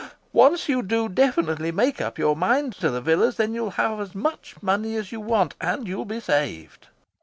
[0.33, 4.15] Once you do definitely make up your minds to the villas, then you'll have as
[4.15, 6.87] much money as you want and you'll be saved.